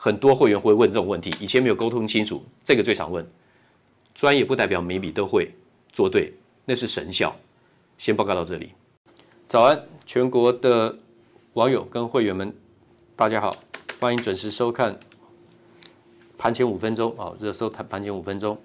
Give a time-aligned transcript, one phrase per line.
[0.00, 3.28] 很多会员会问这种问题，以前没有沟通清楚，这个最常问。
[4.14, 5.50] 专业不代表每笔都会
[5.92, 6.32] 做对，
[6.64, 7.34] 那是神效。
[7.98, 8.70] 先报告到这里。
[9.48, 10.96] 早安，全国的
[11.54, 12.54] 网友跟会员们，
[13.16, 13.56] 大家好，
[13.98, 14.96] 欢迎准时收看。
[16.38, 18.56] 盘前五分钟啊，热搜盘盘前五分钟。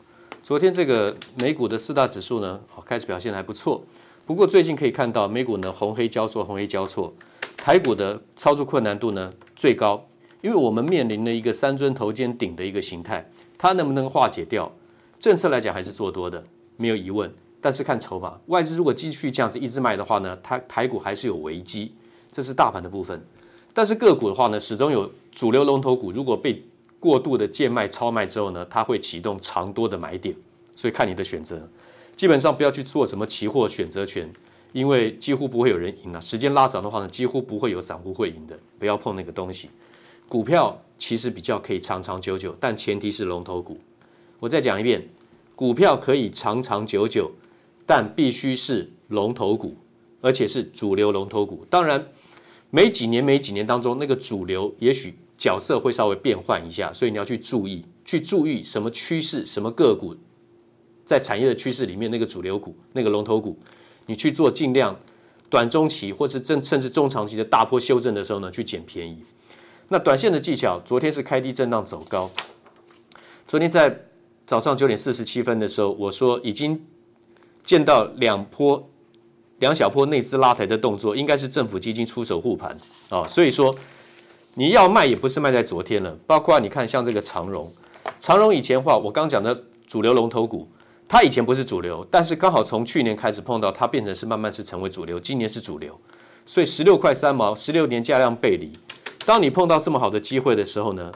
[0.43, 3.83] 昨天这个美股的四大指数呢，开始表现还不错。
[4.27, 7.11] 不过最近可以看到美股呢红黑交错，红黑交错。
[7.57, 10.05] 台股的操作困难度呢最高，
[10.43, 13.23] 因为我们面临了一个三尊头肩顶的一个形态，
[13.57, 14.69] 它能不能化解掉？
[15.17, 16.43] 政策来讲还是做多的，
[16.75, 17.33] 没有疑问。
[17.61, 21.93] 但是看筹码，外资如果继续这样子一直卖的话呢，它台股还是有危机。
[22.29, 23.25] 这是大盘的部分。
[23.73, 26.61] 但是个股的话呢，始终有主流龙头股，如果被
[26.99, 30.35] 过度的贱卖超卖之后呢，它会启动长多的买点，
[30.75, 31.69] 所以看你的选择。
[32.17, 34.29] 基本上不要去做什么期货选择权，
[34.73, 36.21] 因为几乎不会有人赢了。
[36.21, 39.69] 时间拉长的话呢，几乎不会有散户会赢的，不要碰那个东西。
[40.33, 43.79] 股票其实比较可以长长久久，但前提是龙头股。
[44.39, 45.07] 我再讲一遍，
[45.55, 47.31] 股票可以长长久久，
[47.85, 49.77] 但必须是龙头股，
[50.21, 51.63] 而且是主流龙头股。
[51.69, 52.03] 当然，
[52.71, 55.13] 每几年每几年当中，那个主流也许。
[55.37, 60.15] 角色会稍微变换一下，所以你要去注意，去注意什么趋势、什么个股，
[61.05, 63.55] 在产业的趋势里面，那个主流股、那个龙头股，
[64.07, 64.99] 你去做尽量
[65.49, 69.21] 短中期或是正甚至中长期的大波修正的时候呢，去捡便宜。
[69.93, 72.27] 那短线的技巧，昨天是开低震荡走高。
[73.47, 73.95] 昨天在
[74.47, 76.83] 早上九点四十七分的时候，我说已经
[77.63, 78.89] 见到两波
[79.59, 82.75] 两小波内资拉抬的动作，应该是政府基金出手护盘
[83.09, 83.73] 啊，所以说。
[84.55, 87.73] 你要卖也不是卖在昨天了，包括你看像这个长荣，
[88.19, 90.67] 长荣以前话，我刚讲的主流龙头股，
[91.07, 95.99] 它以前不是主流，但是刚好从去年开始碰到它，变成是慢慢是成为主流，今年是主流，
[96.45, 98.71] 所以十六块三毛，十六年价量背离，
[99.25, 101.11] 当你碰到这么好的机会的时候呢，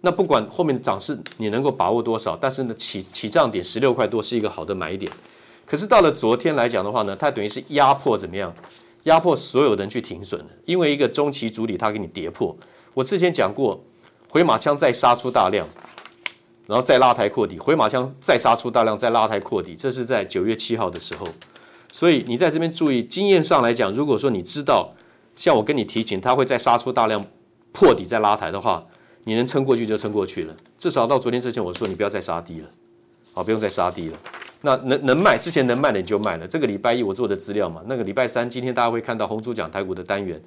[0.00, 5.10] 那不管后面的涨势你能够把握多少，但是呢起起涨点十六块多是一个好的买点，
[5.66, 8.54] 可是到了昨天来讲的话呢，它等于是压迫怎么样？
[9.04, 12.54] 压迫所有人去停损，因为一个中期主底，它给你跌破。
[12.92, 13.82] 我之前讲过，
[14.28, 15.66] 回马枪再杀出大量，
[16.66, 21.26] 然后再拉抬扩底，回马枪再杀出大量，再拉抬扩底，这是在九月七号的时候。
[21.90, 24.92] 所以你在这边注意，经验上来讲，如果说你知道，
[25.40, 27.24] 像我跟你提醒，它会再杀出大量
[27.72, 28.86] 破底再拉抬的话，
[29.24, 30.54] 你能撑过去就撑过去了。
[30.76, 32.68] 至少到昨天之前，我说你不要再杀低了，
[33.32, 34.18] 好，不用再杀低了。
[34.60, 36.46] 那能能卖之前能卖的你就卖了。
[36.46, 40.38] 这个礼拜一我做的资料嘛，那个礼拜三今天大家会看到红猪讲台股的单元。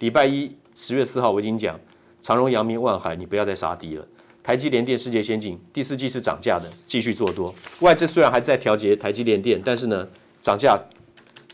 [0.00, 1.78] 礼拜一十月四号我已经讲
[2.20, 4.04] 长荣、阳明、万海，你不要再杀低了。
[4.42, 7.54] 台积联电、世界先进第四季是涨价的，继续做多。
[7.82, 10.08] 外资虽然还在调节台积联电，但是呢，
[10.42, 10.76] 涨价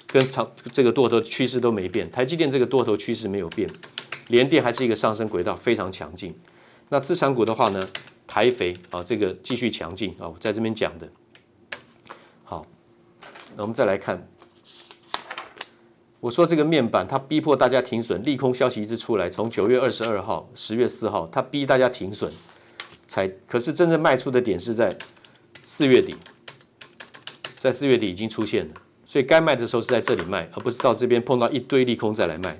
[0.06, 2.10] 跟长这个多头趋势都没变。
[2.10, 3.68] 台积电这个多头趋势没有变，
[4.28, 6.34] 联电还是一个上升轨道，非常强劲。
[6.88, 7.88] 那资产股的话呢，
[8.26, 11.08] 台肥啊，这个继续强劲啊，我在这边讲的。
[12.44, 12.66] 好，
[13.56, 14.28] 那我们再来看，
[16.20, 22.32] 我说这个面板它逼迫大家停损，利空消息一直出来，从九月二十二号、十月四号，它逼大家停损。
[23.08, 24.96] 才可是真正卖出的点是在
[25.64, 26.16] 四月底，
[27.54, 28.74] 在四月底已经出现了，
[29.06, 32.58] 所以该卖的时候是在这里卖，而不是到这边碰到一堆利空再来卖。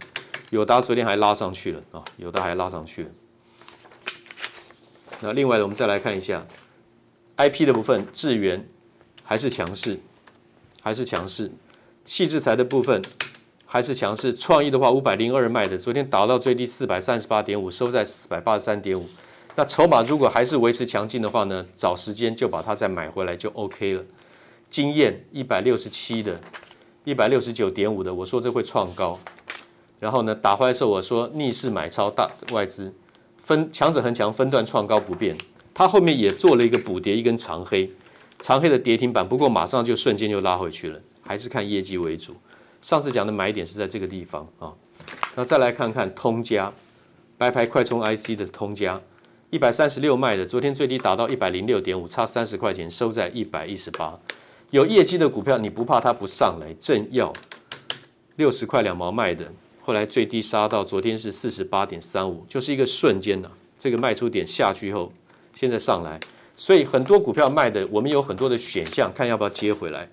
[0.51, 3.11] 友达昨天还拉上去了啊，友达还拉上去了。
[5.21, 6.47] 那另外我们再来看一下
[7.37, 8.65] IP 的部分，智原
[9.25, 9.99] 还是强势，
[10.81, 11.51] 还是强势。
[12.07, 13.03] 矽智财的部分
[13.65, 19.09] 还是强势，创意的话五百零二卖的，昨天达到最低四百三十八点五，收在四百八十三点五。
[19.57, 24.05] 那筹码如果还是维持强劲的话呢，找时间就把它再买回来就 OK 了。
[24.77, 26.39] 经验一百六十七的，
[27.05, 29.19] 一百六十九点五的，我说这会创高。
[29.99, 32.95] 然后呢，打回来的时候我说逆势买超大外资
[33.39, 35.35] 分强者恒强分段创高不变，
[35.73, 37.91] 它后面也做了一个补跌一根长黑，
[38.41, 42.37] 长黑的跌停板，不过马上就瞬间就拉回去了，还是看业绩为主。
[42.83, 44.75] 上次讲的买点是在这个地方啊。
[45.37, 46.71] 那再来看看通家，
[47.39, 49.01] 白牌快充 IC 的通家。
[49.49, 54.15] 一百三十六卖的，昨天最低达到一百零六点五，差三十块钱，收在一百一十八。
[54.71, 56.75] 有业绩的股票，你不怕它不上来？
[56.81, 57.33] 正要
[58.35, 59.51] 六十块两毛卖的，
[59.83, 65.13] 后来最低杀到昨天是四十八点三五，就是一个瞬间呐、这个卖出点下去后，
[65.55, 66.19] 现在上来，
[66.57, 70.09] 所以很多股票卖的，我们有很多的选项，看要不要接回来。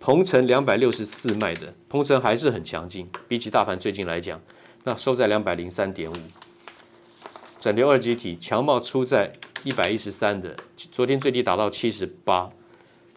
[0.00, 4.40] 鹏程两百六十四卖的，鹏程还是很强劲，比起大盘最近来讲，
[4.84, 6.16] 那收在两百零三点五。
[7.58, 9.32] 整流二极体强茂出在
[9.64, 12.48] 一百一十三的，昨天最低达到七十八，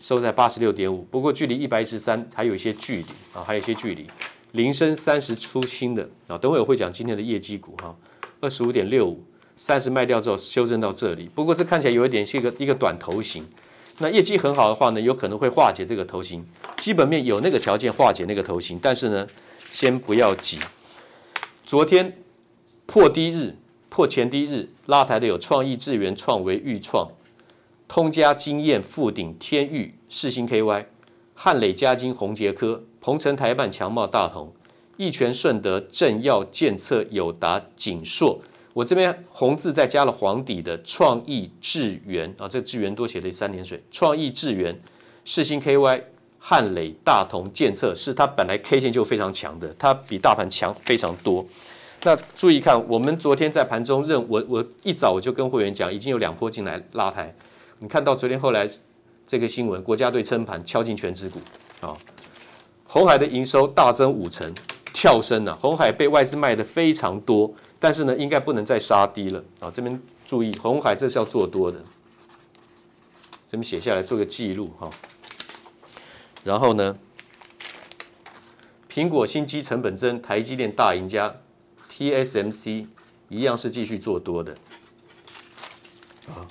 [0.02, 1.04] 收在八十六点五。
[1.12, 4.06] 不过距离一百一十三还有一些距离啊，还有一些距离。
[4.54, 7.96] 铃声三十出新的啊，等会我会讲今天的业绩股哈，
[8.42, 9.24] 二十五点六五，
[9.56, 11.30] 三十卖掉之后修正到这里。
[11.34, 13.46] 不过这看起来有一点是一个一个短头型，
[14.00, 16.46] 那业绩很好的话呢，有可能会化解这个头型。
[16.78, 19.28] 基本面有那个条件化解那个头型，但是呢，
[19.70, 20.60] 先不要急。
[21.64, 22.18] 昨天
[22.86, 23.56] 破低日。
[23.94, 27.12] 破前低日拉抬的有创意、智源、创惟、钰创、
[27.92, 30.86] 通家、经验、富鼎、天钰、世芯 KY、
[31.34, 34.50] 汉磊、嘉金、宏捷科、鹏程、台办、强茂、大同、
[34.96, 38.40] 一拳、顺德、正耀、建策、友达、景硕。
[38.72, 43.84] 我这边红字再加了黄底的创意、智源啊，这个智源多写了三点水。
[43.92, 44.74] 创意、智源、
[45.26, 46.02] 世芯 KY、
[46.40, 51.46] 汉磊、大同、建策是它本来 K 线就非常强的，它比大盘强非常多。
[52.04, 57.36] 那注意看，我们昨天在盘中认我我一早我就跟会员讲，已经有两波进来拉抬。
[57.84, 58.70] 你看到昨天后来
[59.26, 61.40] 这个新闻，国家队撑盘敲进权值股
[61.82, 61.98] 啊，
[62.86, 64.54] 红海的营收大增五成，
[64.94, 65.56] 跳升了。
[65.56, 69.72] 红海被外资卖的非常多，但是呢，应该不能再杀低了啊。
[69.72, 71.84] 这边注意，红海这是要做多的，
[73.50, 74.88] 这边写下来做个记录哈。
[76.44, 76.96] 然后呢，
[78.88, 81.36] 苹果新机成本增，台积电大赢家。
[81.90, 82.86] TSMC
[83.30, 84.54] 一样是继续做多的
[86.28, 86.48] 啊，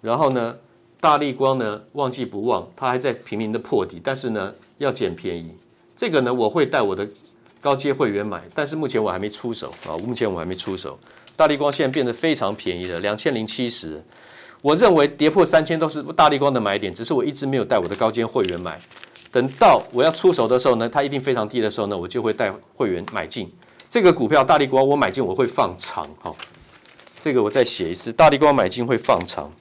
[0.00, 0.56] 然后呢，
[1.00, 5.52] 大立光呢，忘记不忘，它还在频频的破底，但是呢，要捡便宜。
[5.96, 7.06] 这个呢，我会带我的
[7.60, 10.98] 高阶会员买，但是目前我还没出手啊，目前我还没出手。
[11.34, 14.02] 大立光现在变得非常便宜了，两千零七十。
[14.60, 18.80] 我认为跌破三千都是大立光的买点，只是我一直没有带我的高阶会员买。
[19.30, 23.52] 等到我要出手的时候呢，它一定非常低的时候呢，我就会带会员买进。
[23.88, 26.34] 这个股票大立光，我买进我会放长哈。
[27.20, 29.52] 这个我再写一次，大立光买进会放长。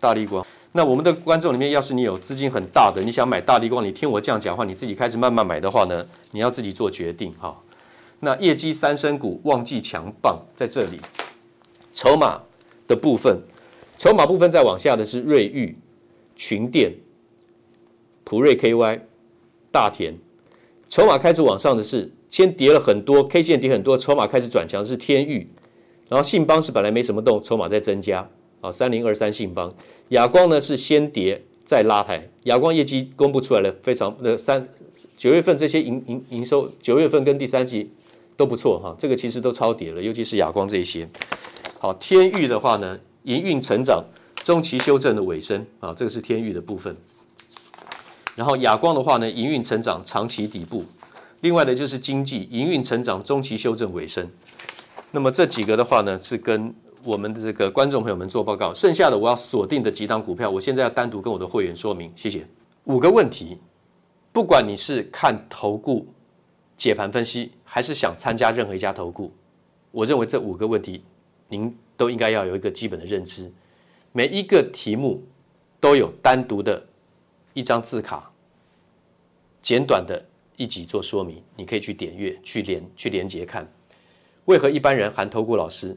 [0.00, 7.62] 大立光，那我们的观众里面，要是你有资金很大的，你想买大立光，你听我这样讲话，你自己开始慢慢买的话呢，你要自己做决定哈。
[8.20, 10.98] 那业绩三升股旺季强棒在这里，
[11.92, 12.40] 筹码
[12.88, 13.42] 的部分，
[13.98, 15.76] 筹码部分再往下的是瑞昱、
[16.34, 16.94] 群电、
[18.24, 19.00] 普瑞 KY、
[19.70, 20.14] 大田。
[20.88, 25.48] 筹码开始往上的是，先跌了很多，K 线跌很多，筹码开始转强是天域，
[26.08, 28.28] 然后信邦是本来没什么动，筹码在增加
[28.60, 29.72] 啊，三零二三信邦，
[30.08, 32.28] 亚光呢是先跌再拉抬。
[32.44, 34.68] 亚光业绩公布出来了，非常的三
[35.16, 37.90] 九月份这些营营营收，九月份跟第三季
[38.36, 41.08] 都不错哈，这个其实都超跌了，尤其是亚光这一些。
[41.78, 44.04] 好，天域的话呢，营运成长
[44.44, 46.96] 中期修正的尾声啊，这个是天域的部分。
[48.36, 50.84] 然后亚光的话呢，营运成长长期底部。
[51.42, 54.26] 另外呢就是经济营运成长中期修正尾声。
[55.10, 58.72] 那么这几个的话呢，是跟我们的这个观众朋友们做报告。
[58.74, 62.12] 剩下的我要锁定的几档股票，我现在要单独跟我的会员说明。
[62.14, 62.46] 谢谢。
[62.84, 63.58] 五个问题，
[64.32, 66.06] 不管你是看投顾
[66.76, 69.32] 解盘分析，还是想参加任何一家投顾，
[69.90, 71.02] 我认为这五个问题
[71.48, 73.52] 您都应该要有一个基本的认知。
[74.12, 75.22] 每一个题目
[75.78, 76.84] 都有单独的
[77.54, 78.30] 一张字卡，
[79.62, 80.20] 简短的
[80.56, 83.70] 一集做说明，你可以去点阅、去连、去连接看。
[84.46, 85.96] 为何一般人含投顾老师